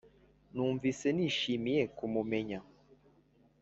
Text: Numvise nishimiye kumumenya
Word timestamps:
Numvise 0.53 1.07
nishimiye 1.15 1.81
kumumenya 1.97 2.59